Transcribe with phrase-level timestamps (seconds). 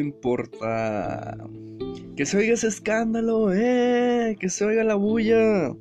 [0.00, 1.36] importa.
[2.16, 5.74] Que se oiga ese escándalo, eh, que se oiga la bulla.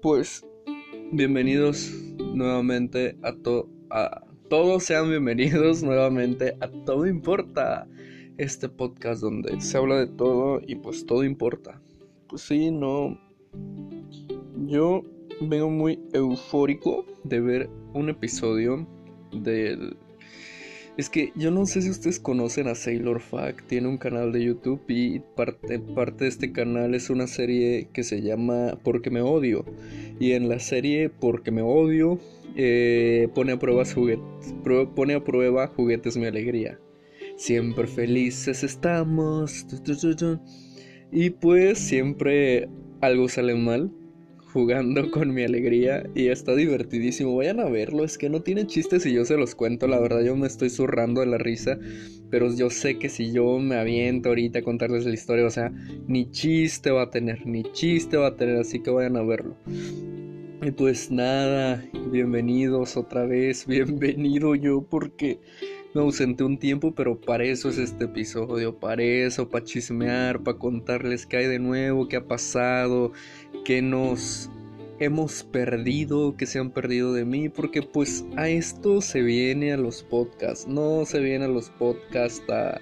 [0.00, 0.44] Pues
[1.12, 1.92] bienvenidos
[2.34, 7.86] nuevamente a todo a todos sean bienvenidos nuevamente a Todo Importa,
[8.36, 11.80] este podcast donde se habla de todo y pues todo importa.
[12.28, 13.18] Pues sí, no
[14.66, 15.02] yo
[15.40, 18.86] vengo muy eufórico de ver un episodio
[19.32, 19.96] del
[20.96, 24.44] es que yo no sé si ustedes conocen a Sailor Fact, tiene un canal de
[24.44, 29.22] YouTube y parte, parte de este canal es una serie que se llama Porque me
[29.22, 29.64] odio.
[30.20, 32.18] Y en la serie Porque me odio
[32.54, 34.54] eh, pone, a prueba juguetes,
[34.94, 36.78] pone a prueba juguetes mi alegría.
[37.36, 39.66] Siempre felices estamos.
[41.10, 42.68] Y pues siempre
[43.00, 43.90] algo sale mal
[44.52, 47.36] jugando con mi alegría y está divertidísimo.
[47.36, 50.22] Vayan a verlo, es que no tiene chistes y yo se los cuento, la verdad
[50.22, 51.78] yo me estoy zurrando de la risa,
[52.30, 55.72] pero yo sé que si yo me aviento ahorita a contarles la historia, o sea,
[56.06, 59.56] ni chiste va a tener, ni chiste va a tener, así que vayan a verlo.
[60.62, 65.40] Y pues nada, bienvenidos otra vez, bienvenido yo porque
[65.94, 70.58] me ausenté un tiempo, pero para eso es este episodio, para eso, para chismear, para
[70.58, 73.12] contarles qué hay de nuevo, qué ha pasado,
[73.64, 74.50] qué nos
[74.98, 79.76] hemos perdido, qué se han perdido de mí, porque pues a esto se viene a
[79.76, 82.78] los podcasts, no se viene a los podcasts a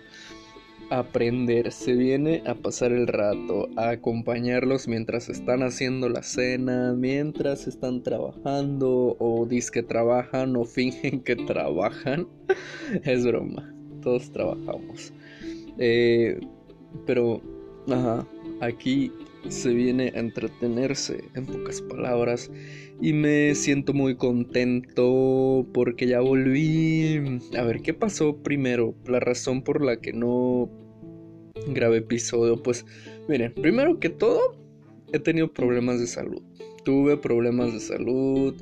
[0.90, 7.66] aprender, se viene a pasar el rato, a acompañarlos mientras están haciendo la cena, mientras
[7.66, 12.27] están trabajando o que trabajan o fingen que trabajan.
[13.05, 15.12] es broma, todos trabajamos.
[15.78, 16.40] Eh,
[17.06, 17.40] pero,
[17.88, 18.27] ajá,
[18.60, 19.12] aquí
[19.48, 22.50] se viene a entretenerse, en pocas palabras.
[23.00, 27.40] Y me siento muy contento porque ya volví.
[27.56, 28.95] A ver, ¿qué pasó primero?
[29.06, 30.70] La razón por la que no
[31.68, 32.62] grabé episodio.
[32.62, 32.84] Pues,
[33.28, 34.56] miren, primero que todo,
[35.12, 36.42] he tenido problemas de salud.
[36.84, 38.55] Tuve problemas de salud,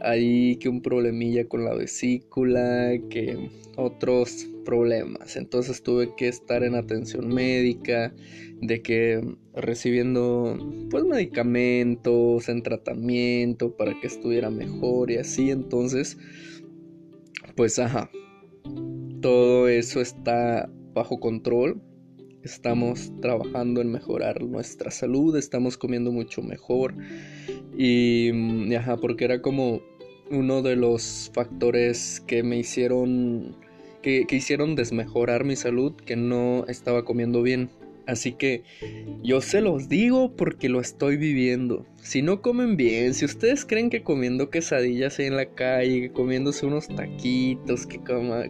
[0.00, 5.36] ahí que un problemilla con la vesícula, que otros problemas.
[5.36, 8.14] Entonces tuve que estar en atención médica,
[8.60, 10.58] de que recibiendo
[10.90, 15.50] pues medicamentos, en tratamiento para que estuviera mejor y así.
[15.50, 16.18] Entonces,
[17.56, 18.10] pues ajá,
[19.22, 21.80] todo eso está bajo control
[22.42, 26.94] estamos trabajando en mejorar nuestra salud, estamos comiendo mucho mejor
[27.76, 29.80] y, ajá, porque era como
[30.30, 33.56] uno de los factores que me hicieron,
[34.02, 37.70] que, hicieron desmejorar mi salud, que no estaba comiendo bien.
[38.06, 38.62] Así que
[39.22, 41.84] yo se los digo porque lo estoy viviendo.
[42.02, 46.88] Si no comen bien, si ustedes creen que comiendo quesadillas en la calle, comiéndose unos
[46.88, 48.00] taquitos, que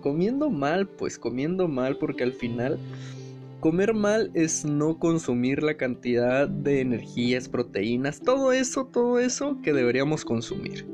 [0.01, 2.79] comiendo mal, pues comiendo mal porque al final
[3.61, 9.73] Comer mal es no consumir la cantidad de energías, proteínas, todo eso, todo eso que
[9.73, 10.87] deberíamos consumir.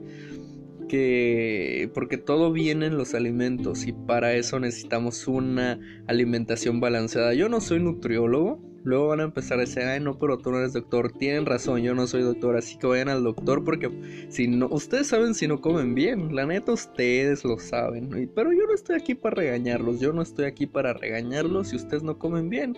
[0.89, 7.34] Que porque todo viene en los alimentos y para eso necesitamos una alimentación balanceada.
[7.34, 10.59] Yo no soy nutriólogo, Luego van a empezar a decir, ay, no, pero tú no
[10.59, 11.11] eres doctor.
[11.12, 13.91] Tienen razón, yo no soy doctor, así que vayan al doctor porque
[14.28, 18.31] si no, ustedes saben si no comen bien, la neta ustedes lo saben.
[18.34, 22.03] Pero yo no estoy aquí para regañarlos, yo no estoy aquí para regañarlos si ustedes
[22.03, 22.77] no comen bien.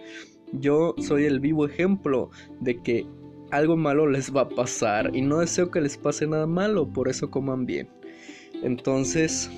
[0.52, 2.30] Yo soy el vivo ejemplo
[2.60, 3.04] de que
[3.50, 7.08] algo malo les va a pasar y no deseo que les pase nada malo, por
[7.08, 7.88] eso coman bien.
[8.62, 9.50] Entonces,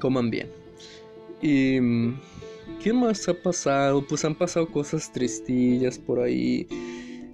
[0.00, 0.48] coman bien.
[1.42, 1.78] Y
[2.82, 4.06] ¿Qué más ha pasado?
[4.06, 6.66] Pues han pasado cosas tristillas por ahí.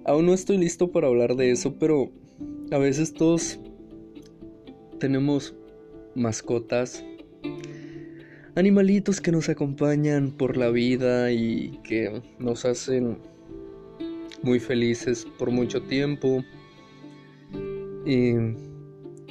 [0.05, 2.11] Aún no estoy listo para hablar de eso, pero
[2.71, 3.59] a veces todos
[4.99, 5.55] tenemos
[6.15, 7.03] mascotas,
[8.55, 13.17] animalitos que nos acompañan por la vida y que nos hacen
[14.43, 16.43] muy felices por mucho tiempo.
[18.05, 18.33] Y,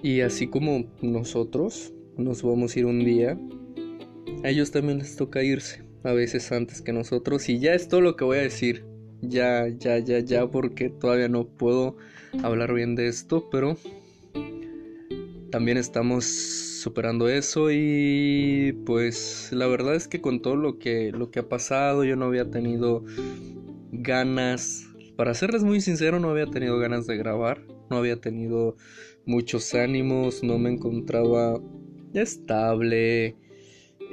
[0.03, 3.39] y así como nosotros nos vamos a ir un día,
[4.43, 7.49] a ellos también les toca irse a veces antes que nosotros.
[7.49, 8.85] Y ya es todo lo que voy a decir.
[9.21, 11.97] Ya, ya, ya, ya, porque todavía no puedo
[12.43, 13.77] hablar bien de esto, pero
[15.53, 21.31] también estamos superando eso y pues la verdad es que con todo lo que lo
[21.31, 23.05] que ha pasado yo no había tenido
[23.93, 28.77] ganas para serles muy sincero no había tenido ganas de grabar no había tenido
[29.27, 31.61] muchos ánimos no me encontraba
[32.15, 33.37] estable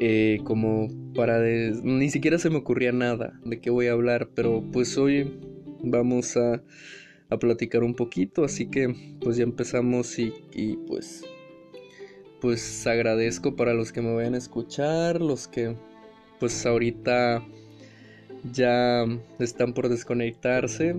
[0.01, 1.40] eh, como para...
[1.42, 5.38] Ni siquiera se me ocurría nada de qué voy a hablar, pero pues hoy
[5.84, 6.63] vamos a,
[7.30, 11.24] a platicar un poquito, así que pues ya empezamos y, y pues
[12.40, 15.75] pues agradezco para los que me vayan a escuchar, los que
[16.40, 17.46] pues ahorita
[18.51, 19.06] ya
[19.39, 20.95] están por desconectarse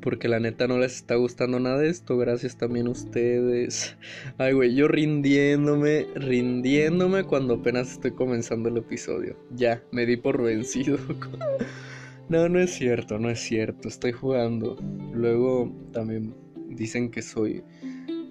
[0.00, 2.16] porque la neta no les está gustando nada de esto.
[2.16, 3.96] Gracias también a ustedes.
[4.38, 9.36] Ay, güey, yo rindiéndome, rindiéndome cuando apenas estoy comenzando el episodio.
[9.54, 10.98] Ya, me di por vencido.
[12.28, 13.88] no, no es cierto, no es cierto.
[13.88, 14.76] Estoy jugando.
[15.12, 16.34] Luego también
[16.68, 17.62] dicen que soy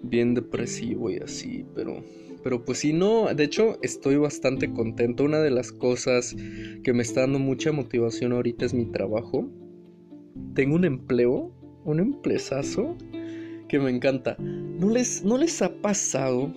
[0.03, 2.03] bien depresivo y así, pero
[2.43, 5.23] pero pues sí, no, de hecho estoy bastante contento.
[5.23, 6.35] Una de las cosas
[6.83, 9.49] que me está dando mucha motivación ahorita es mi trabajo.
[10.53, 11.51] Tengo un empleo,
[11.85, 12.95] un emplezazo
[13.67, 14.35] que me encanta.
[14.39, 16.53] ¿No les, no les ha pasado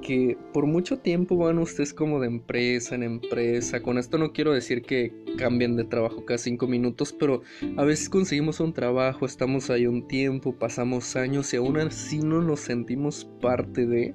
[0.00, 3.80] que por mucho tiempo van ustedes como de empresa en empresa.
[3.80, 7.42] Con esto no quiero decir que cambien de trabajo cada cinco minutos, pero
[7.76, 12.42] a veces conseguimos un trabajo, estamos ahí un tiempo, pasamos años y aún así no
[12.42, 14.14] nos sentimos parte de.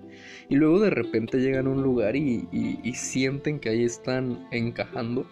[0.49, 2.47] Y luego de repente llegan a un lugar y,
[2.95, 5.27] sienten que ahí están encajando.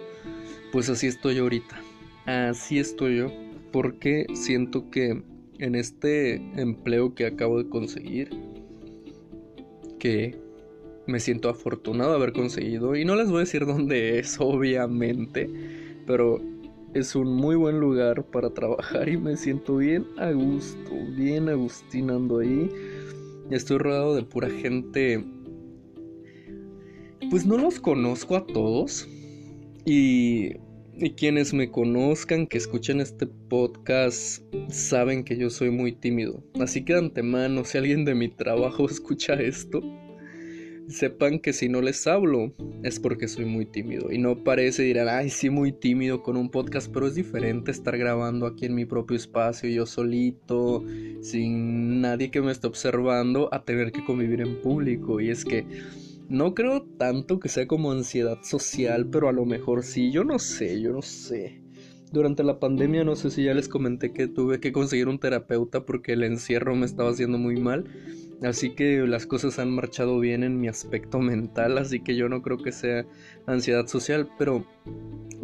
[0.72, 1.82] Pues así estoy ahorita.
[2.26, 3.32] Así estoy yo.
[3.72, 5.24] Porque siento que
[5.60, 8.30] en este empleo que acabo de conseguir,
[10.02, 10.36] que
[11.06, 12.96] me siento afortunado de haber conseguido.
[12.96, 15.48] Y no les voy a decir dónde es, obviamente,
[16.08, 16.42] pero
[16.96, 22.40] es un muy buen lugar para trabajar y me siento bien a gusto, bien agustinando
[22.40, 22.70] ahí.
[23.52, 25.24] Estoy rodeado de pura gente.
[27.30, 29.08] Pues no los conozco a todos.
[29.86, 30.54] Y,
[30.98, 36.44] y quienes me conozcan, que escuchen este podcast, saben que yo soy muy tímido.
[36.60, 39.82] Así que de antemano, si alguien de mi trabajo escucha esto,
[40.88, 42.54] sepan que si no les hablo
[42.84, 44.12] es porque soy muy tímido.
[44.12, 47.98] Y no parece, dirán, ay, sí, muy tímido con un podcast, pero es diferente estar
[47.98, 50.84] grabando aquí en mi propio espacio, yo solito,
[51.22, 55.22] sin nadie que me esté observando, a tener que convivir en público.
[55.22, 55.66] Y es que
[56.32, 60.40] no creo tanto que sea como ansiedad social, pero a lo mejor sí, yo no
[60.40, 61.62] sé, yo no sé.
[62.14, 65.86] Durante la pandemia no sé si ya les comenté que tuve que conseguir un terapeuta
[65.86, 67.84] porque el encierro me estaba haciendo muy mal.
[68.42, 72.42] Así que las cosas han marchado bien en mi aspecto mental, así que yo no
[72.42, 73.06] creo que sea
[73.46, 74.66] ansiedad social, pero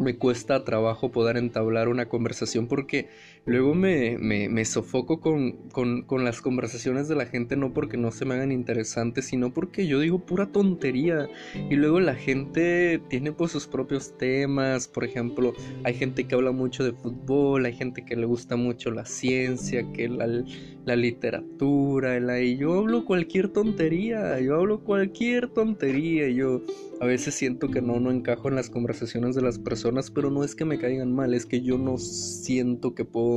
[0.00, 3.08] me cuesta trabajo poder entablar una conversación porque
[3.44, 8.24] luego me, me, sofoco con, con, las conversaciones de la gente, no porque no se
[8.24, 11.28] me hagan interesantes, sino porque yo digo pura tontería.
[11.70, 15.54] Y luego la gente tiene pues sus propios temas, por ejemplo,
[15.84, 19.84] hay gente que habla mucho de fútbol, hay gente que le gusta mucho la ciencia,
[19.92, 20.26] que la,
[20.84, 26.62] la literatura, el, y yo hablo cualquier tontería, yo hablo cualquier tontería, yo
[27.00, 30.42] a veces siento que no, no encajo en las conversaciones de las personas, pero no
[30.42, 33.27] es que me caigan mal, es que yo no siento que puedo,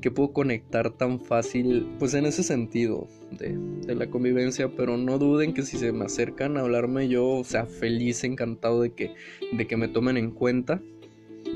[0.00, 3.56] que puedo conectar tan fácil, pues en ese sentido de,
[3.86, 7.66] de la convivencia, pero no duden que si se me acercan a hablarme yo, sea,
[7.66, 9.14] feliz, encantado de que,
[9.52, 10.80] de que me tomen en cuenta.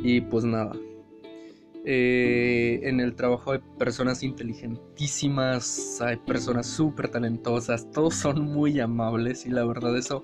[0.03, 0.73] Y pues nada,
[1.91, 9.47] eh, en el trabajo hay personas inteligentísimas, hay personas súper talentosas, todos son muy amables
[9.47, 10.23] y la verdad eso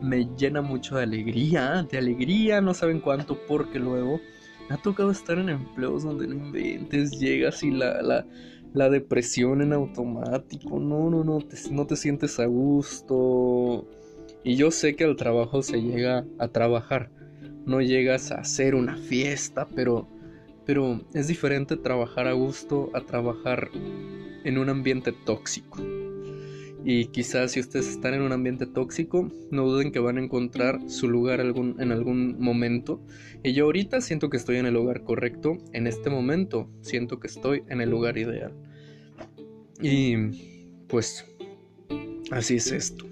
[0.00, 4.20] me llena mucho de alegría, de alegría, no saben cuánto, porque luego
[4.68, 8.24] me ha tocado estar en empleos donde no inventes, llegas y la,
[8.72, 11.38] la, depresión en automático, no, no, no,
[11.70, 13.88] no te sientes a gusto.
[14.44, 17.10] Y yo sé que al trabajo se llega a trabajar,
[17.66, 20.08] no llegas a hacer una fiesta, pero
[20.64, 23.70] pero es diferente trabajar a gusto a trabajar
[24.44, 25.78] en un ambiente tóxico.
[26.84, 30.80] Y quizás si ustedes están en un ambiente tóxico, no duden que van a encontrar
[30.88, 33.00] su lugar en algún momento.
[33.44, 35.58] Y yo ahorita siento que estoy en el lugar correcto.
[35.72, 38.52] En este momento siento que estoy en el lugar ideal.
[39.80, 40.16] Y
[40.88, 41.24] pues
[42.30, 43.06] así es esto.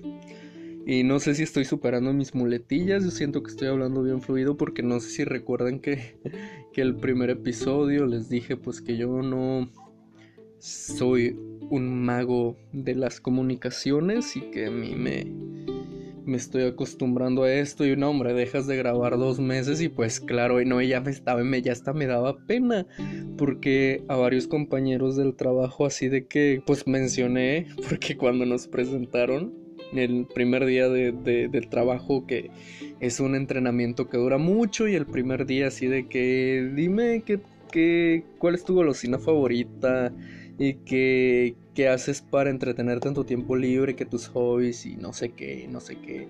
[0.87, 4.57] Y no sé si estoy superando mis muletillas, yo siento que estoy hablando bien fluido
[4.57, 6.17] porque no sé si recuerdan que,
[6.73, 9.71] que el primer episodio les dije pues que yo no
[10.61, 11.37] soy
[11.71, 15.25] un mago de las comunicaciones y que a mí me,
[16.27, 17.87] me estoy acostumbrando a esto.
[17.87, 21.11] Y no hombre dejas de grabar dos meses y pues claro y no ya me
[21.11, 22.87] estaba me ya hasta me daba pena
[23.39, 29.55] porque a varios compañeros del trabajo así de que pues mencioné porque cuando nos presentaron
[29.95, 32.51] el primer día de, del trabajo que
[33.01, 37.41] es un entrenamiento que dura mucho y el primer día así de que dime que,
[37.73, 40.13] que cuál es tu golosina favorita
[40.61, 45.15] y que, qué haces para entretenerte en tu tiempo libre, que tus hobbies y no
[45.15, 46.29] sé qué, no sé qué.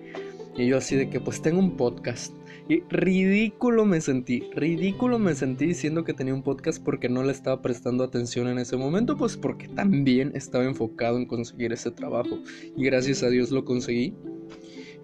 [0.57, 2.33] Y yo así de que pues tengo un podcast.
[2.69, 7.33] Y ridículo me sentí, ridículo me sentí diciendo que tenía un podcast porque no le
[7.33, 12.39] estaba prestando atención en ese momento, pues porque también estaba enfocado en conseguir ese trabajo.
[12.77, 14.15] Y gracias a Dios lo conseguí.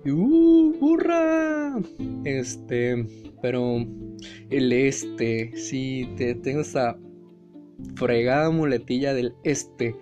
[0.06, 0.74] Y ¡uh!
[0.80, 1.78] ¡Burra!
[2.24, 3.06] Este.
[3.42, 3.86] Pero
[4.50, 6.98] el este, sí, te, tengo esa
[7.96, 9.96] fregada muletilla del este.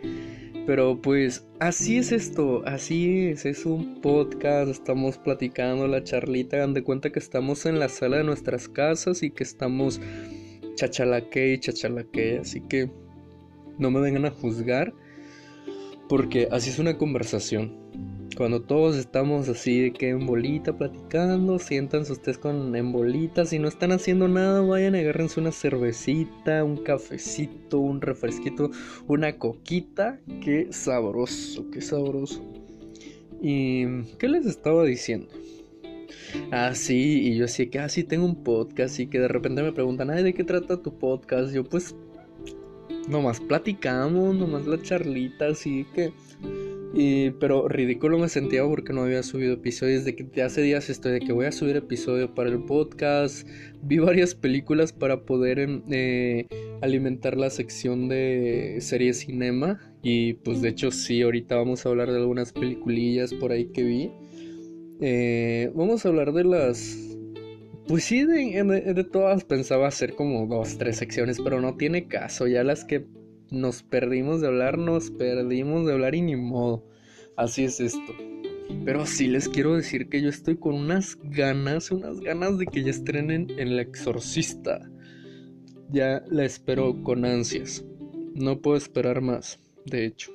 [0.66, 6.74] Pero pues así es esto, así es, es un podcast, estamos platicando la charlita, dan
[6.74, 10.02] de cuenta que estamos en la sala de nuestras casas y que estamos
[10.74, 12.90] chachalaque y chachalaque, así que
[13.78, 14.94] no me vengan a juzgar
[16.10, 17.85] porque así es una conversación.
[18.36, 23.46] Cuando todos estamos así de que en bolita platicando, siéntanse ustedes con en bolita.
[23.46, 28.72] Si no están haciendo nada, vayan agárrense una cervecita, un cafecito, un refresquito,
[29.08, 30.20] una coquita.
[30.42, 32.44] Qué sabroso, qué sabroso.
[33.42, 35.28] ¿Y qué les estaba diciendo?
[36.52, 39.64] Ah, sí, y yo así que, ah, sí, tengo un podcast y que de repente
[39.64, 41.54] me preguntan, ay, ¿de qué trata tu podcast?
[41.54, 41.96] Yo pues,
[43.08, 46.12] nomás platicamos, nomás la charlita, así que
[46.94, 50.06] y, pero ridículo me sentía porque no había subido episodios.
[50.06, 53.48] De que hace días estoy de que voy a subir episodio para el podcast.
[53.82, 56.48] Vi varias películas para poder em, eh,
[56.82, 59.80] alimentar la sección de series cinema.
[60.04, 63.84] Y pues de hecho sí, ahorita vamos a hablar de algunas peliculillas por ahí que
[63.84, 64.12] vi.
[65.02, 67.02] Eh, vamos a hablar de las...
[67.88, 72.48] Pues sí, de, de todas pensaba hacer como dos, tres secciones, pero no tiene caso.
[72.48, 73.06] Ya las que
[73.52, 76.88] nos perdimos de hablar, nos perdimos de hablar y ni modo.
[77.38, 78.14] Así es esto.
[78.84, 82.84] Pero sí les quiero decir que yo estoy con unas ganas, unas ganas de que
[82.84, 84.90] ya estrenen El Exorcista.
[85.90, 87.86] Ya la espero con ansias.
[88.34, 90.32] No puedo esperar más, de hecho.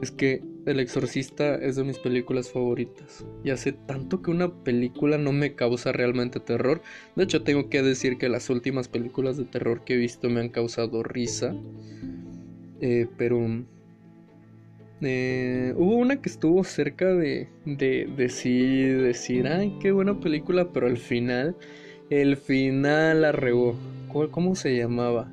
[0.00, 3.26] Es que El Exorcista es de mis películas favoritas.
[3.42, 6.82] Y hace tanto que una película no me causa realmente terror.
[7.16, 10.40] De hecho, tengo que decir que las últimas películas de terror que he visto me
[10.40, 11.54] han causado risa.
[12.80, 13.40] Eh, pero
[15.00, 20.86] eh, hubo una que estuvo cerca de, de, decir, decir, ay, qué buena película, pero
[20.86, 21.56] al final,
[22.08, 23.74] el final la regó.
[24.30, 25.32] ¿Cómo se llamaba?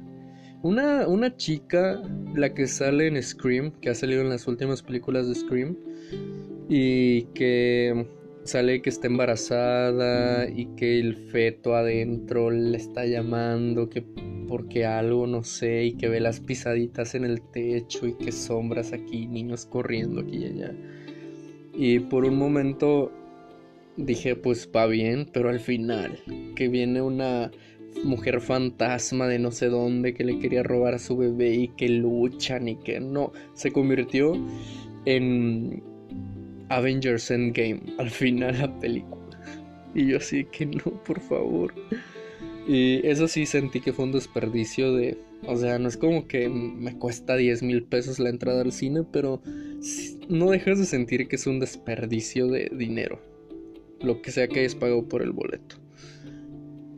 [0.62, 2.02] Una, una chica,
[2.36, 5.78] la que sale en Scream, que ha salido en las últimas películas de Scream,
[6.68, 8.06] y que
[8.44, 14.04] sale que está embarazada y que el feto adentro le está llamando, que
[14.48, 18.92] porque algo, no sé, y que ve las pisaditas en el techo y que sombras
[18.94, 20.76] aquí, niños corriendo aquí y allá.
[21.74, 23.12] Y por un momento
[23.96, 26.20] dije, pues va bien, pero al final,
[26.56, 27.52] que viene una
[28.04, 31.90] mujer fantasma de no sé dónde que le quería robar a su bebé y que
[31.90, 34.34] luchan y que no, se convirtió
[35.06, 35.84] en
[36.70, 39.20] Avengers Endgame al final la película.
[39.94, 41.74] Y yo así que no, por favor.
[42.68, 45.18] Y eso sí sentí que fue un desperdicio de...
[45.48, 49.04] O sea, no es como que me cuesta 10 mil pesos la entrada al cine,
[49.12, 49.42] pero
[50.28, 53.20] no dejas de sentir que es un desperdicio de dinero.
[54.02, 55.78] Lo que sea que hayas pagado por el boleto.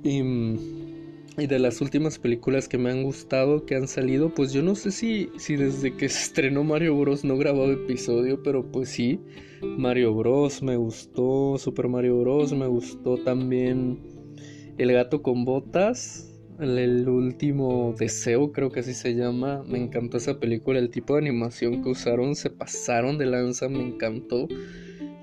[0.03, 4.75] Y de las últimas películas que me han gustado, que han salido, pues yo no
[4.75, 7.23] sé si, si desde que se estrenó Mario Bros.
[7.23, 9.19] no he grabado episodio, pero pues sí,
[9.61, 10.61] Mario Bros.
[10.61, 12.53] me gustó, Super Mario Bros.
[12.53, 13.99] me gustó también
[14.77, 20.39] El gato con botas, el último deseo creo que así se llama, me encantó esa
[20.39, 24.47] película, el tipo de animación que usaron, se pasaron de lanza, me encantó.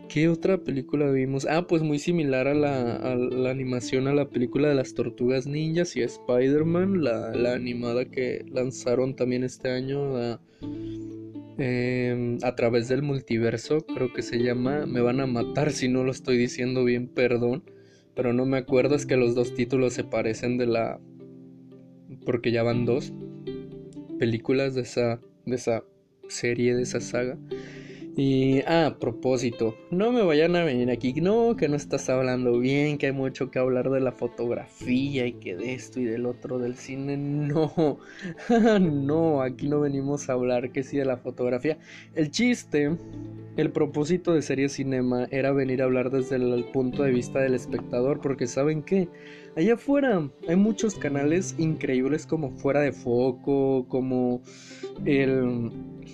[0.08, 1.46] ¿Qué otra película vimos?
[1.50, 2.96] Ah, pues muy similar a la,
[3.50, 9.14] animación a la película de las tortugas ninjas y a Spider-Man, la, animada que lanzaron
[9.14, 10.38] también este año
[11.58, 16.04] em, a través del multiverso, creo que se llama Me van a matar si no
[16.04, 17.64] lo estoy diciendo bien, perdón,
[18.14, 21.00] pero no me acuerdo, es que los dos títulos se parecen de la...
[22.24, 23.12] porque ya van dos
[24.18, 25.84] películas de esa, de esa
[26.28, 27.38] serie, de esa saga.
[28.20, 32.58] Y, ah, a propósito, no me vayan a venir aquí, no, que no estás hablando
[32.58, 36.26] bien, que hay mucho que hablar de la fotografía y que de esto y del
[36.26, 38.00] otro del cine, no,
[38.80, 41.78] no, aquí no venimos a hablar que sí de la fotografía.
[42.16, 42.90] El chiste,
[43.56, 47.54] el propósito de Serie Cinema era venir a hablar desde el punto de vista del
[47.54, 49.08] espectador, porque saben qué,
[49.56, 54.42] allá afuera hay muchos canales increíbles como Fuera de Foco, como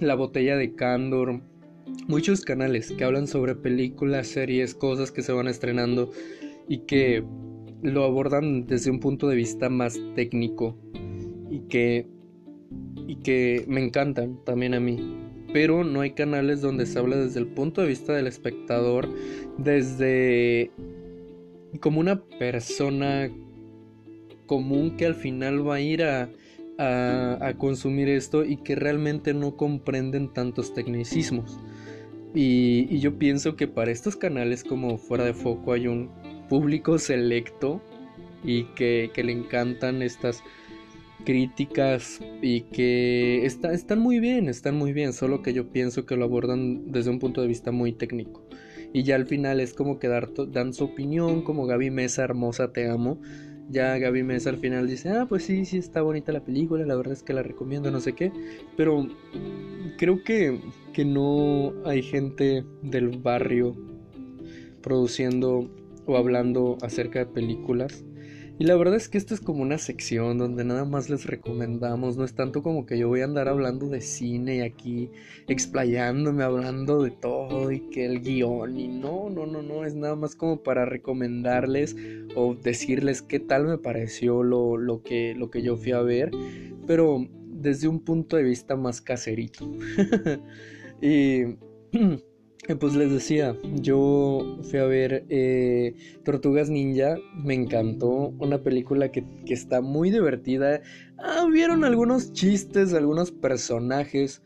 [0.01, 1.41] la botella de Candor
[2.07, 6.11] muchos canales que hablan sobre películas, series, cosas que se van estrenando
[6.69, 7.25] y que
[7.83, 10.79] lo abordan desde un punto de vista más técnico
[11.51, 12.07] y que
[13.07, 14.99] y que me encantan también a mí.
[15.53, 19.09] Pero no hay canales donde se habla desde el punto de vista del espectador,
[19.59, 20.71] desde
[21.81, 23.31] como una persona
[24.47, 26.31] común que al final va a ir a,
[26.79, 31.61] a consumir esto y que realmente no comprenden tantos tecnicismos.
[32.35, 36.11] Y, yo pienso que para estos canales como Fuera de Foco hay un
[36.49, 37.81] público selecto
[38.43, 40.43] y que, le encantan estas
[41.25, 46.25] críticas y que están muy bien, están muy bien, solo que yo pienso que lo
[46.25, 48.47] abordan desde un punto de vista muy técnico.
[48.93, 52.89] Y ya al final es como que dan su opinión, como Gaby Mesa, hermosa, te
[52.89, 53.21] amo.
[53.71, 56.97] Ya Gaby Mesa al final dice, ah, pues sí, sí, está bonita la película, la
[56.97, 58.33] verdad es que la recomiendo, no sé qué.
[58.77, 59.09] Pero
[59.97, 60.61] creo que,
[60.93, 63.75] que no hay gente del barrio
[64.83, 65.71] produciendo
[66.07, 68.05] o hablando acerca de películas
[68.59, 72.17] y la verdad es que esto es como una sección donde nada más les recomendamos,
[72.17, 75.11] no es tanto como que yo voy a andar hablando de cine y aquí
[75.49, 80.15] explayándome, hablando de todo y que el guion y no, no, no, no, es nada
[80.15, 81.97] más como para recomendarles
[82.37, 86.31] o decirles qué tal me pareció lo, lo, que, lo que yo fui a ver,
[86.87, 89.69] pero desde un punto de vista más caserito.
[91.03, 91.57] y...
[92.67, 95.95] Pues les decía, yo fui a ver eh,
[96.25, 100.81] Tortugas Ninja, me encantó, una película que, está muy divertida.
[101.19, 104.41] Ah, vieron algunos chistes, algunos personajes.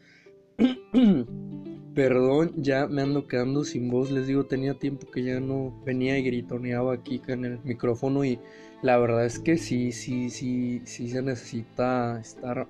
[1.95, 6.19] Perdón, ya me ando quedando sin voz, les digo, tenía tiempo que ya no venía
[6.19, 8.41] y gritoneaba aquí en el micrófono y
[8.83, 12.69] la verdad es que sí, sí, sí, sí se necesita estar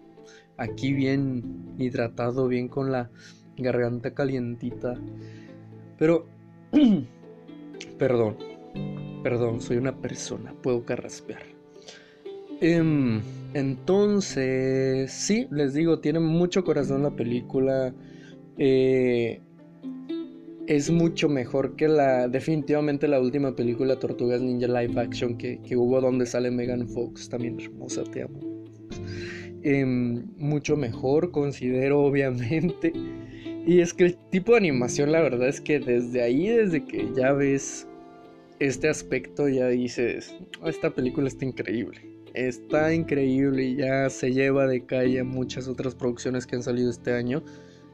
[0.59, 3.11] aquí bien hidratado, bien con la
[3.63, 4.95] garganta calientita.
[5.99, 6.27] Pero,
[7.99, 8.37] perdón,
[9.23, 11.43] perdón, soy una persona, puedo carraspear.
[12.61, 13.21] Em,
[13.55, 17.95] entonces, sí, les digo, tiene mucho corazón la película.
[18.59, 19.41] Eh,
[20.69, 26.01] es mucho mejor que la, definitivamente la última película Tortugas Ninja Live Action que, hubo
[26.01, 28.41] donde sale Megan Fox, también hermosa, te amo.
[29.63, 32.93] Em, mucho mejor, considero obviamente.
[33.67, 37.09] Y es que el tipo de animación, la verdad es que desde ahí, desde que
[37.15, 37.87] ya ves
[38.61, 42.01] este aspecto, ya dices, esta película está increíble.
[42.35, 47.13] Está increíble y ya se lleva de calle muchas otras producciones que han salido este
[47.13, 47.43] año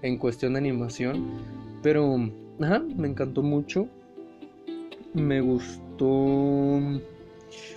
[0.02, 1.30] en cuestión de animación.
[1.82, 3.88] Pero, ajá, me encantó mucho.
[5.12, 6.80] Me gustó.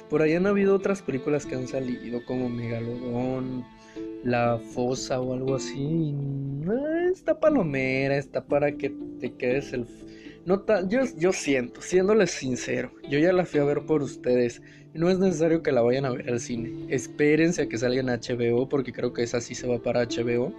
[0.10, 3.66] Por ahí han habido otras películas que han salido como Megalodón
[4.24, 6.14] la fosa o algo así.
[7.18, 9.88] Está palomera, está para que te quedes el...
[10.46, 14.62] No yo, yo siento, siéndoles sincero, yo ya la fui a ver por ustedes.
[14.94, 16.86] No es necesario que la vayan a ver al cine.
[16.90, 20.54] Espérense a que salga en HBO, porque creo que esa sí se va para HBO.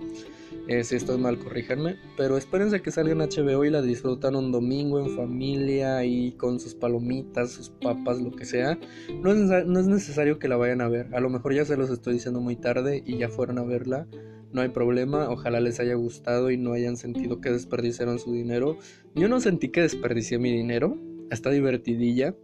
[0.66, 1.97] Eh, si estoy mal, corríjanme.
[2.16, 6.33] Pero espérense a que salga en HBO y la disfrutan un domingo en familia y
[6.33, 8.79] con sus palomitas, sus papas, lo que sea.
[9.23, 11.14] No es, no es necesario que la vayan a ver.
[11.14, 14.09] A lo mejor ya se los estoy diciendo muy tarde y ya fueron a verla.
[14.53, 15.31] No hay problema.
[15.31, 18.79] Ojalá les haya gustado y no hayan sentido que desperdiciaron su dinero.
[19.15, 20.97] Yo no sentí que desperdicié mi dinero.
[21.31, 22.35] Está divertidilla.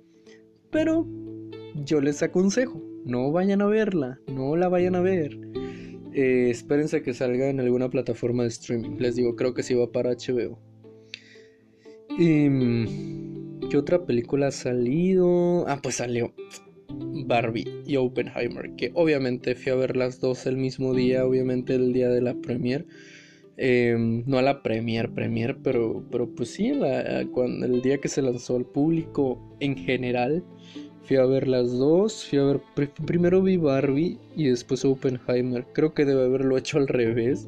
[0.70, 1.06] Pero
[1.74, 2.82] yo les aconsejo.
[3.04, 4.20] No vayan a verla.
[4.28, 5.38] No la vayan a ver.
[6.12, 8.98] Eh, espérense que salga en alguna plataforma de streaming.
[8.98, 10.58] Les digo, creo que sí va para HBO.
[12.18, 15.66] Mm, ¿Qué otra película ha salido?
[15.66, 16.32] Ah, pues salió
[17.26, 18.74] Barbie y Oppenheimer.
[18.76, 22.34] Que obviamente fui a ver las dos el mismo día, obviamente el día de la
[22.34, 22.86] premiere.
[23.56, 26.72] Em, no a la premier, premier, pero, pero pues sí,
[27.32, 30.44] cuando, el día que se lanzó al público en general.
[31.04, 32.60] Fui a ver las dos, fui a ver,
[33.04, 35.66] primero vi Barbie y después Oppenheimer.
[35.74, 37.46] Creo que debe haberlo hecho al revés,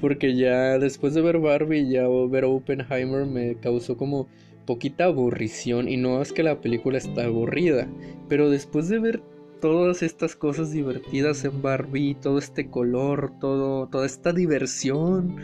[0.00, 4.28] porque ya después de ver Barbie ya ver Oppenheimer me causó como
[4.66, 7.88] poquita aburrición y no es que la película está aburrida,
[8.28, 9.22] pero después de ver
[9.60, 15.36] todas estas cosas divertidas en Barbie, todo este color, todo, toda esta diversión,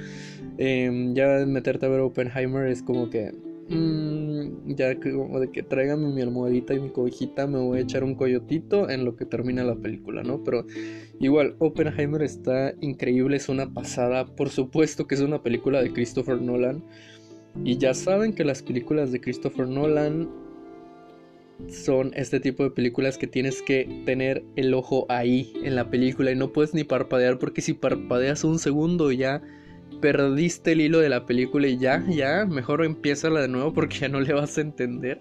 [0.58, 3.32] em, ya meterte a ver Oppenheimer es como que
[3.70, 8.02] Mm, ya como de que tráigame mi almohadita y mi cobijita, me voy a echar
[8.02, 10.42] un coyotito en lo que termina la película, ¿no?
[10.42, 10.66] Pero
[11.20, 14.26] igual, Oppenheimer está increíble, es una pasada.
[14.26, 16.82] Por supuesto que es una película de Christopher Nolan.
[17.64, 20.28] Y ya saben que las películas de Christopher Nolan
[21.68, 26.30] son este tipo de películas que tienes que tener el ojo ahí en la película
[26.30, 29.42] y no puedes ni parpadear porque si parpadeas un segundo ya
[30.00, 33.98] perdiste el hilo de la película y ya, ya, mejor empieza la de nuevo porque
[33.98, 35.18] ya no le vas a entender.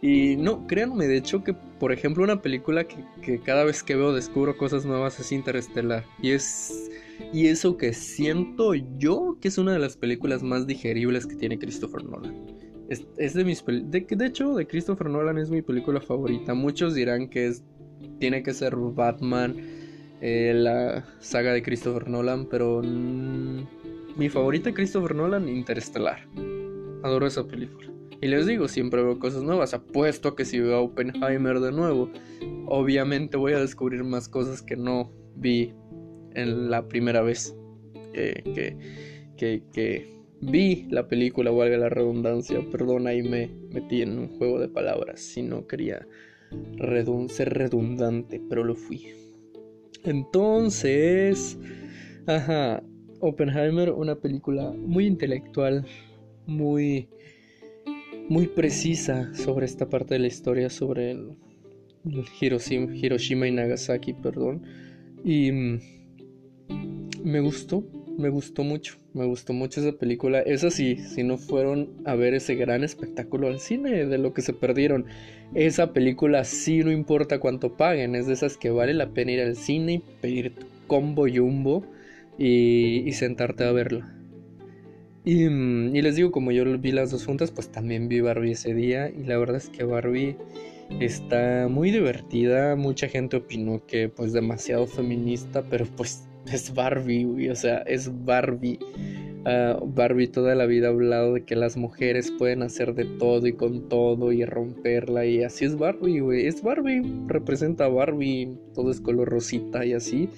[0.00, 4.12] Y no, créanme, de hecho que, por ejemplo, una película que, cada vez que veo
[4.12, 6.04] descubro cosas nuevas es Interestelar.
[6.22, 6.90] Y es...
[7.32, 11.58] Y eso que siento yo que es una de las películas más digeribles que tiene
[11.58, 12.34] Christopher Nolan.
[12.88, 16.54] Es, de mis de, de hecho, de Christopher Nolan es mi película favorita.
[16.54, 17.62] Muchos dirán que es,
[18.18, 19.56] tiene que ser Batman,
[20.22, 26.26] eh, la saga de Christopher Nolan, pero mi favorita Christopher Nolan, Interestelar.
[27.02, 27.92] Adoro esa película.
[28.20, 29.74] Y les digo, siempre veo cosas nuevas.
[29.74, 32.10] Apuesto que si veo Oppenheimer de nuevo,
[32.66, 35.72] obviamente voy a descubrir más cosas que no vi
[36.38, 37.56] en la primera vez
[38.12, 38.76] que,
[39.36, 42.60] que, vi la película, valga la redundancia.
[42.70, 45.20] Perdón, ahí me metí en un juego de palabras.
[45.20, 46.06] Si no quería
[47.28, 49.06] ser redundante, pero lo fui.
[50.04, 51.58] Entonces,
[52.26, 52.82] ajá,
[53.20, 55.84] Oppenheimer, una película muy intelectual,
[56.46, 57.08] muy,
[58.28, 61.32] muy precisa sobre esta parte de la historia, sobre el,
[62.40, 64.62] Hiroshima, Hiroshima y Nagasaki, perdón.
[65.24, 65.80] Y mm,
[67.22, 67.84] me gustó,
[68.16, 70.40] me gustó mucho, me gustó mucho esa película.
[70.40, 74.42] Es así, si no fueron a ver ese gran espectáculo al cine de lo que
[74.42, 75.06] se perdieron,
[75.54, 79.40] esa película sí no importa cuánto paguen, es de esas que vale la pena ir
[79.40, 80.52] al cine y pedir
[80.86, 81.84] combo jumbo
[82.38, 84.14] y, sentarte a verla.
[85.24, 88.74] Mm, y, les digo, como yo vi las dos juntas, pues también vi Barbie ese
[88.74, 90.36] día y la verdad es que Barbie
[91.00, 92.76] está muy divertida.
[92.76, 98.78] Mucha gente opinó que pues demasiado feminista, pero pues es Barbie, o sea, es Barbie.
[99.44, 103.46] Ah, Barbie toda la vida ha hablado de que las mujeres pueden hacer de todo
[103.46, 106.46] y con todo y romperla y así es Barbie, güey.
[106.46, 110.28] Es Barbie, representa a Barbie, todo es color rosita y así.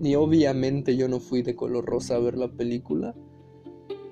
[0.00, 3.14] Y obviamente yo no fui de color rosa a ver la película.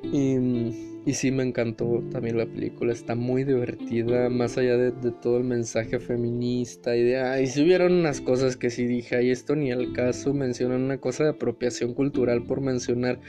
[0.02, 5.38] Y, y sí me encantó también la película, está muy divertida, más allá de, todo
[5.38, 9.56] el mensaje feminista y de, ay, si hubieron unas cosas que sí dije, ay, esto
[9.56, 13.20] ni al caso, mencionan una cosa de apropiación cultural por mencionar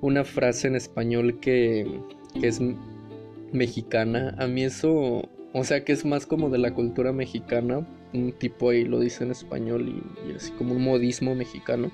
[0.00, 1.86] una frase en español que,
[2.40, 2.60] que es
[3.52, 8.32] mexicana, a mí eso, o sea que es más como de la cultura mexicana, un
[8.32, 11.90] tipo ahí lo dice en español y, así como un modismo mexicano.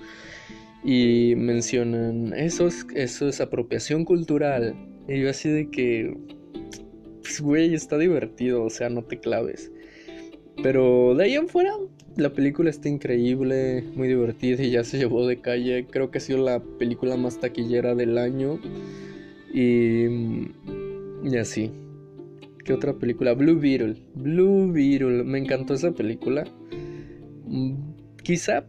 [0.85, 4.77] Y mencionan, eso es, eso es apropiación cultural.
[5.09, 6.17] Y yo así de que,
[7.23, 9.71] pues güey, está divertido, o sea, no te claves.
[10.63, 11.73] Pero de ahí en fuera,
[12.17, 15.87] la película está increíble, muy divertida y ya se llevó de calle.
[15.91, 18.59] Creo que ha sido la película más taquillera del año.
[19.53, 20.07] Y,
[21.25, 21.71] y así.
[22.65, 23.35] ¿Qué otra película?
[23.35, 23.97] Blue Beetle.
[24.15, 25.25] Blue Beetle.
[25.25, 26.45] Me encantó esa película.
[27.45, 27.75] Mm,
[28.23, 28.67] quizá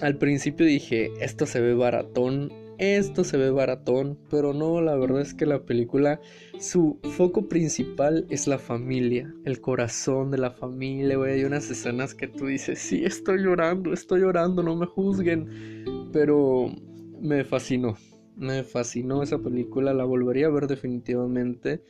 [0.00, 5.20] al principio dije, esto se ve baratón, esto se ve baratón, pero no, la verdad
[5.20, 6.18] es que la película,
[6.58, 12.14] su foco principal es la familia, el corazón de la familia, güey, hay unas escenas
[12.14, 16.74] que tú dices, sí, estoy llorando, estoy llorando, no me juzguen, pero
[17.20, 17.98] me fascinó,
[18.34, 21.82] me fascinó esa película, la volvería a ver definitivamente.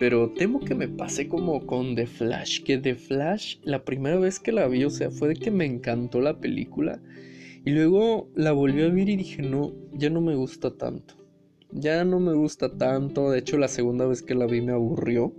[0.00, 4.40] Pero temo que me pase como con The Flash, que The Flash, la primera vez
[4.40, 7.02] que la vi, o sea, fue de que me encantó la película.
[7.64, 11.14] Y luego la volví a ver y dije, no, ya no me gusta tanto.
[11.70, 13.30] Ya no me gusta tanto.
[13.30, 15.32] De hecho, la segunda vez que la vi me aburrió.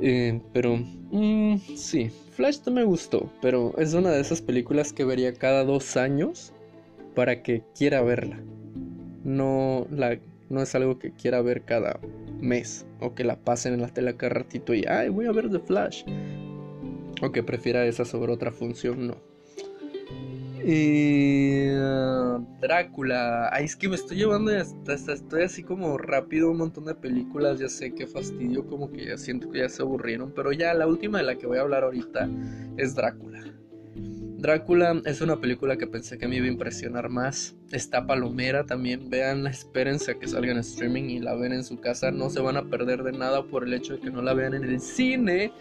[0.00, 3.30] Eh, pero, mm, sí, Flash no me gustó.
[3.40, 6.52] Pero es una de esas películas que vería cada dos años
[7.14, 8.40] para que quiera verla.
[9.22, 10.18] No, la,
[10.52, 12.00] no es algo que quiera ver cada
[12.40, 15.48] mes o que la pasen en la tele cada ratito y ay voy a ver
[15.48, 16.04] The Flash
[17.22, 19.16] o que prefiera esa sobre otra función no
[20.64, 26.84] uh, Drácula ay es que me estoy llevando hasta, estoy así como rápido un montón
[26.84, 30.52] de películas ya sé que fastidio como que ya siento que ya se aburrieron pero
[30.52, 32.28] ya la última de la que voy a hablar ahorita
[32.76, 33.32] es Drácula
[34.42, 37.54] Drácula es una película que pensé que me iba a impresionar más.
[37.70, 39.08] Está palomera también.
[39.08, 42.10] Veanla, espérense a que salga en streaming y la ven en su casa.
[42.10, 44.54] No se van a perder de nada por el hecho de que no la vean
[44.54, 45.52] en el cine.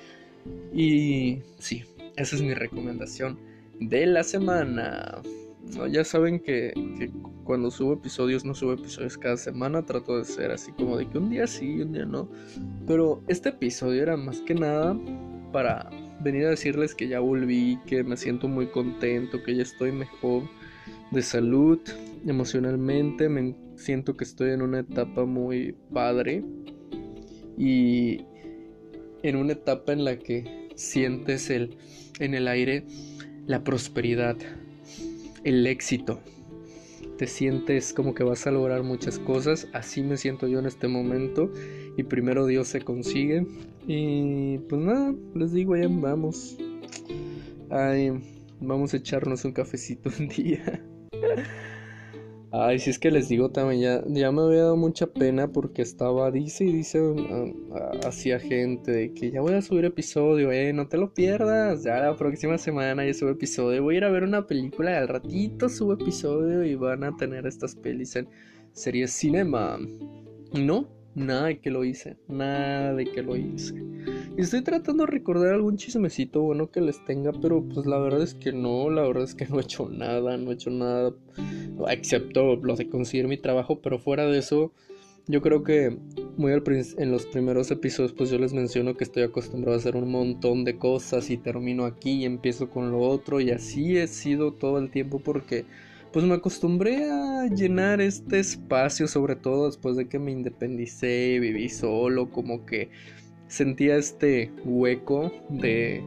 [0.74, 1.84] Y sí,
[2.16, 3.51] esa es mi recomendación
[3.82, 5.22] de la semana.
[5.90, 6.74] ya saben que,
[7.44, 9.86] cuando subo episodios, no subo episodios cada semana.
[9.86, 12.30] Trato de ser así como de que un día sí, un día no.
[12.88, 14.98] Pero este episodio era más que nada
[15.52, 15.90] para
[16.22, 20.44] venir a decirles que ya volví, que me siento muy contento, que ya estoy mejor
[21.12, 21.80] de salud,
[22.26, 26.44] emocionalmente, me siento que estoy en una etapa muy padre
[27.58, 28.22] y
[29.24, 31.78] en una etapa en la que sientes el
[32.22, 32.86] en el aire
[33.48, 34.38] la prosperidad,
[35.44, 36.20] el éxito.
[37.18, 40.88] Te sientes como que vas a lograr muchas cosas, así me siento yo en este
[40.88, 41.52] momento
[41.98, 43.46] y primero Dios se consigue.
[43.88, 46.58] Y pues nada, les digo, ya vamos.
[47.70, 48.12] Ay,
[48.60, 50.84] vamos a echarnos un cafecito un día.
[52.54, 55.82] Ay, si es que les digo también, ya, ya me había dado mucha pena porque
[55.82, 57.00] estaba, dice y dice
[58.04, 62.00] hacia gente de que ya voy a subir episodio, eh, no te lo pierdas, ya
[62.00, 65.70] la próxima semana ya subo episodio, voy a ir a ver una película, al ratito
[65.70, 68.28] subo episodio y van a tener estas pelis en
[68.74, 69.78] series cinema.
[70.52, 73.76] No, Nada de que lo hice, nada de que lo hice.
[74.38, 78.34] Estoy tratando de recordar algún chismecito bueno que les tenga, pero pues la verdad es
[78.34, 81.14] que no, la verdad es que no he hecho nada, no he hecho nada,
[81.90, 84.72] excepto lo de conseguir mi trabajo, pero fuera de eso,
[85.28, 85.98] yo creo que
[86.38, 89.96] muy al en los primeros episodios pues yo les menciono que estoy acostumbrado a hacer
[89.96, 94.08] un montón de cosas y termino aquí y empiezo con lo otro y así he
[94.08, 95.66] sido todo el tiempo porque
[96.12, 101.70] pues me acostumbré a llenar este espacio, sobre todo después de que me independicé viví
[101.70, 102.90] solo, como que
[103.52, 106.02] sentía este hueco de,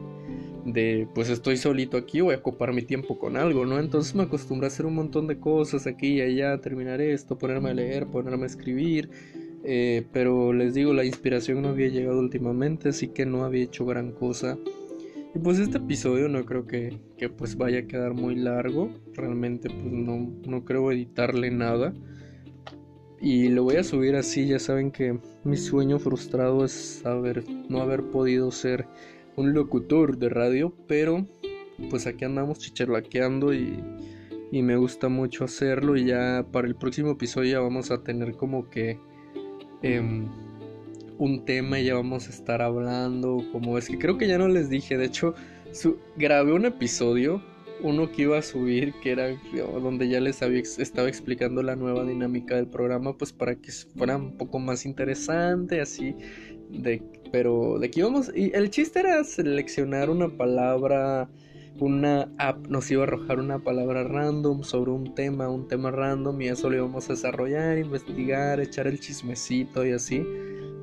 [0.65, 3.79] de, pues estoy solito aquí, voy a ocupar mi tiempo con algo, ¿no?
[3.79, 7.69] Entonces me acostumbré a hacer un montón de cosas aquí y allá, terminar esto, ponerme
[7.69, 9.11] a leer, ponerme a escribir.
[9.63, 13.85] Eh, pero les digo, la inspiración no había llegado últimamente, así que no había hecho
[13.85, 14.57] gran cosa.
[15.35, 16.97] Y pues este episodio no creo que,
[17.37, 18.89] pues vaya a quedar muy largo.
[19.13, 21.93] Realmente pues no, no creo editarle nada.
[23.21, 27.03] Y lo voy a subir así, ya saben que mi sueño frustrado es
[27.69, 28.87] no haber podido ser
[29.35, 31.25] un locutor de radio, pero
[31.89, 33.83] pues aquí andamos chicharlaqueando y,
[34.51, 38.35] y me gusta mucho hacerlo y ya para el próximo episodio ya vamos a tener
[38.35, 38.99] como que...
[39.81, 40.27] Em,
[41.17, 43.43] un tema y ya vamos a estar hablando.
[43.51, 44.97] Como es que creo que ya no les dije.
[44.97, 45.35] De hecho,
[46.17, 47.41] grabé un episodio.
[47.81, 49.29] Uno que iba a subir, que era
[49.81, 54.17] donde ya les había estaba explicando la nueva dinámica del programa, pues para que fuera
[54.17, 56.15] un poco más interesante, así.
[56.69, 58.31] De, pero de que íbamos.
[58.35, 61.29] Y el chiste era seleccionar una palabra
[61.79, 66.41] una app nos iba a arrojar una palabra random sobre un tema, un tema random
[66.41, 70.25] y eso lo íbamos a desarrollar, investigar, echar el chismecito y así.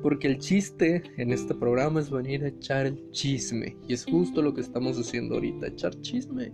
[0.03, 3.77] Porque el chiste en este programa es venir a echar el chisme.
[3.87, 6.51] Y es justo lo que estamos haciendo ahorita, echar chisme.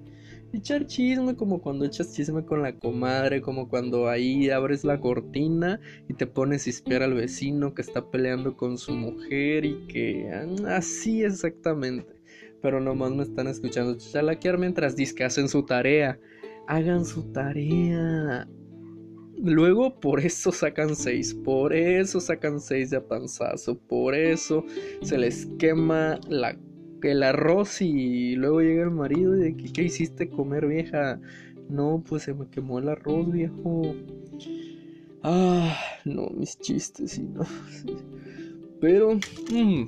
[0.51, 5.79] Echar chisme como cuando echas chisme con la comadre, como cuando ahí abres la cortina
[6.07, 10.29] y te pones a espiar al vecino que está peleando con su mujer y que
[10.33, 12.19] ah, así exactamente.
[12.61, 16.19] Pero nomás me están escuchando chalaquear mientras que hacen su tarea.
[16.67, 18.47] Hagan su tarea.
[19.41, 24.65] Luego por eso sacan seis, por eso sacan seis de panzazo, por eso
[25.01, 26.57] se les quema la,
[27.03, 31.19] el arroz y luego llega el marido y de que, ¿qué hiciste comer vieja?
[31.69, 33.95] No, pues se me quemó el arroz viejo.
[35.23, 37.41] Ah, no, mis chistes y no.
[38.81, 39.87] Pero mm,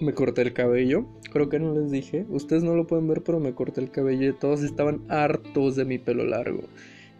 [0.00, 1.06] me corté el cabello.
[1.32, 2.26] Creo que no les dije.
[2.28, 5.84] Ustedes no lo pueden ver, pero me corté el cabello y todos estaban hartos de
[5.84, 6.62] mi pelo largo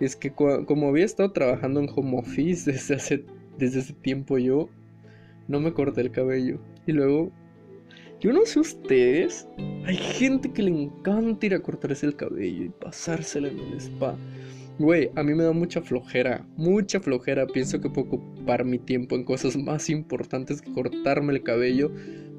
[0.01, 3.25] es que como había estado trabajando en home office desde hace,
[3.59, 4.69] desde ese tiempo yo,
[5.49, 6.61] no me corté el cabello.
[6.87, 7.33] Y luego,
[8.21, 9.47] yo no sé ustedes,
[9.85, 14.17] hay gente que le encanta ir a cortarse el cabello y pasárselo en el spa.
[14.81, 17.47] Güey, a mí me da mucha flojera, mucha flojera.
[17.47, 21.93] Pienso que puedo ocupar mi tiempo en cosas más importantes que cortarme el cabello.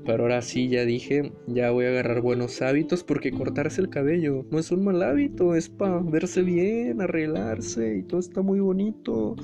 [0.06, 4.46] Pero ahora sí, ya dije, ya voy a agarrar buenos hábitos porque cortarse el cabello
[4.50, 9.36] no es un mal hábito, es para verse bien, arreglarse y todo está muy bonito.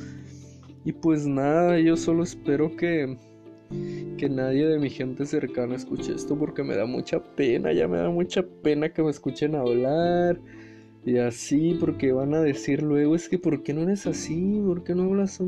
[0.86, 3.18] Y pues nada, yo solo espero que
[4.18, 7.98] que nadie de mi gente cercana escuche esto porque me da mucha pena, ya me
[7.98, 10.40] da mucha pena que me escuchen hablar
[11.06, 14.60] y así porque van a decir luego es que ¿por qué no eres así?
[14.66, 15.40] ¿Por qué no hablas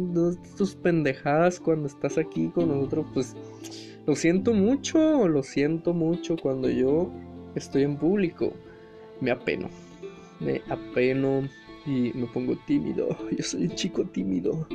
[0.56, 3.06] tus pendejadas cuando estás aquí con nosotros?
[3.13, 3.36] Pues
[4.06, 7.12] lo siento mucho, lo siento mucho cuando yo
[7.56, 8.54] estoy en público.
[9.20, 9.70] Me apeno.
[10.40, 11.42] Me apeno
[11.86, 13.18] y me pongo tímido.
[13.38, 14.68] Yo soy un chico tímido.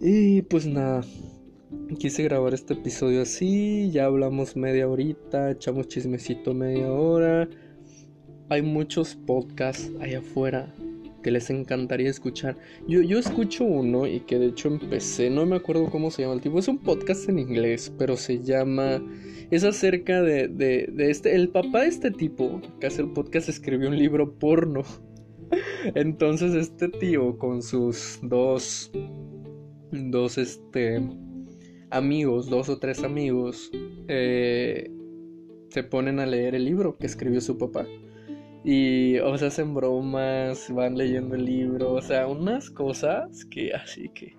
[0.00, 1.02] Y pues nada.
[1.94, 3.90] Quise grabar este episodio así.
[3.92, 5.52] Ya hablamos media horita.
[5.52, 7.48] Echamos chismecito media hora.
[8.48, 10.74] Hay muchos podcasts allá afuera
[11.22, 12.56] que les encantaría escuchar.
[12.88, 16.34] Yo, yo escucho uno y que de hecho empecé, no me acuerdo cómo se llama
[16.34, 19.00] el tipo, es un podcast en inglés, pero se llama...
[19.52, 21.36] Es acerca de, de, de este...
[21.36, 24.82] El papá de este tipo que hace el podcast escribió un libro porno.
[25.94, 28.90] Entonces este tío con sus dos...
[29.92, 31.00] Dos, este...
[31.90, 33.70] Amigos, dos o tres amigos,
[34.08, 34.90] eh,
[35.68, 37.86] se ponen a leer el libro que escribió su papá.
[38.64, 44.34] Y o hacen bromas, van leyendo el libro, o sea, unas cosas que así que...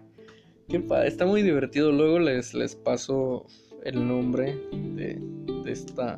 [0.68, 1.94] Que está muy divertido.
[1.94, 3.46] Luego les, les paso
[3.86, 5.18] el nombre de,
[5.64, 6.18] de, esta,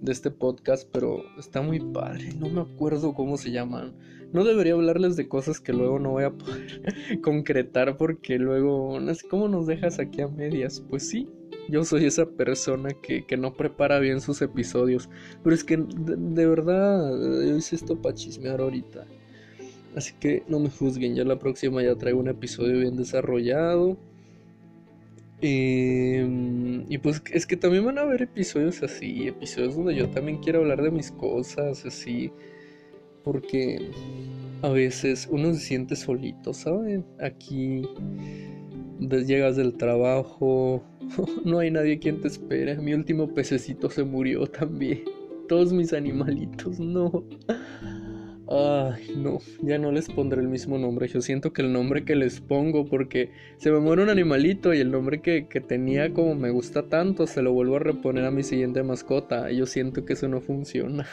[0.00, 2.32] de este podcast, pero está muy padre.
[2.38, 3.94] No me acuerdo cómo se llaman.
[4.32, 6.82] No debería hablarles de cosas que luego no voy a poder
[7.22, 10.82] concretar porque luego, ¿cómo nos dejas aquí a medias?
[10.88, 11.28] Pues sí,
[11.68, 15.08] yo soy esa persona que, no prepara bien sus episodios.
[15.42, 19.06] Pero es que de, verdad, yo hice esto para chismear ahorita.
[19.96, 23.98] Así que no me juzguen, ya la próxima ya traigo un episodio bien desarrollado.
[25.42, 30.38] Em, y pues es que también van a haber episodios así, episodios donde yo también
[30.38, 32.30] quiero hablar de mis cosas, así,
[33.24, 33.90] porque
[34.62, 37.06] a veces uno se siente solito, ¿saben?
[37.20, 37.82] Aquí
[39.08, 40.82] llegas del trabajo,
[41.44, 42.76] no hay nadie quien te espere.
[42.76, 45.04] Mi último pececito se murió también.
[45.48, 47.24] Todos mis animalitos, no.
[48.52, 51.06] Ay, no, ya no les pondré el mismo nombre.
[51.06, 54.80] Yo siento que el nombre que les pongo, porque se me muere un animalito y
[54.80, 58.42] el nombre que, tenía como me gusta tanto, se lo vuelvo a reponer a mi
[58.42, 59.52] siguiente mascota.
[59.52, 61.06] Yo siento que eso no funciona.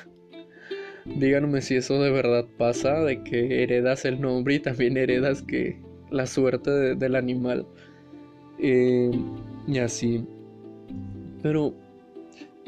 [1.06, 5.80] Díganme si eso de verdad pasa, de que heredas el nombre y también heredas que
[6.10, 7.67] la suerte del animal.
[8.58, 9.12] Eh,
[9.67, 10.26] y así.
[11.43, 11.76] Pero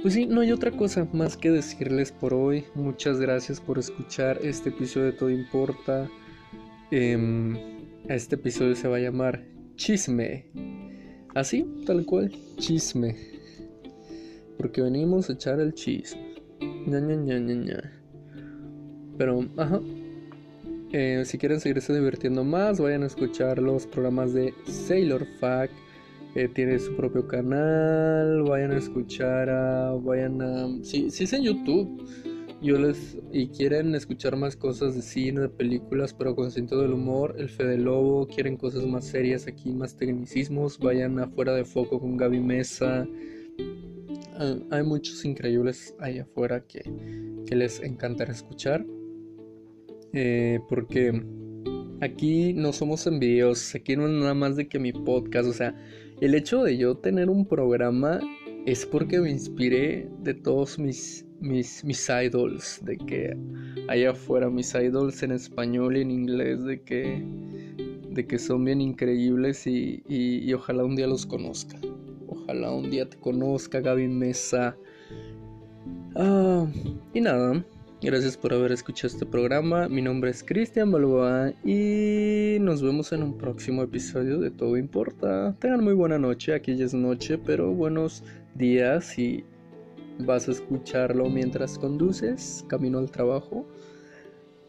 [0.02, 2.64] pues sí, no hay otra cosa más que decirles por hoy.
[2.76, 6.10] Muchas gracias por escuchar este episodio de Todo Importa.
[6.92, 7.58] Em,
[8.08, 9.44] este episodio se va a llamar
[9.76, 10.46] Chisme.
[11.36, 13.16] Así, tal cual, chisme.
[14.58, 16.36] Porque venimos a echar el chisme.
[16.60, 18.02] Ña, Ña, Ña, Ña,
[19.18, 19.80] Pero, ajá.
[20.92, 25.74] Eh, si quieren seguirse divirtiendo más, vayan a escuchar los programas de Sailor Fact
[26.36, 31.44] eh, tiene su propio canal, vayan a escuchar a, vayan a, si, si es en
[31.44, 32.06] YouTube,
[32.62, 36.94] yo les, y quieren escuchar más cosas de cine, de películas, pero con sentido del
[36.94, 42.00] humor, el Fede Lobo, quieren cosas más serias aquí, más tecnicismos, vayan afuera de foco
[42.00, 43.08] con Gaby Mesa,
[44.38, 46.84] ah, hay muchos increíbles ahí afuera que,
[47.48, 48.86] que les encantará escuchar,
[50.14, 51.24] eh, porque
[52.02, 55.76] aquí no somos envidiosos, aquí no es nada más de que mi podcast, o sea,
[56.22, 58.20] el hecho de yo tener un programa
[58.66, 63.38] es porque me inspiré de todos mis, mis, mis idols, de que
[63.88, 67.24] allá afuera mis idols en español y en inglés, de que,
[68.10, 71.80] de que son bien increíbles y, y, ojalá un día los conozca.
[72.28, 74.78] Ojalá un día te conozca Gaby Mesa.
[76.16, 76.68] Ah,
[77.14, 77.64] y nada.
[78.02, 79.90] Gracias por haber escuchado este programa.
[79.90, 85.54] Mi nombre es Cristian Balboa y nos vemos en un próximo episodio de Todo Importa.
[85.60, 88.24] Tengan muy buena noche, aquí ya es noche, pero buenos
[88.56, 89.44] días si
[90.18, 93.68] vas a escucharlo mientras conduces, camino al trabajo.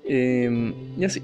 [0.02, 1.22] Em, y así.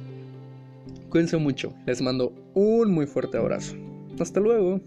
[1.09, 3.75] Cuídense mucho, les mando un muy fuerte abrazo.
[4.21, 4.81] Hasta luego.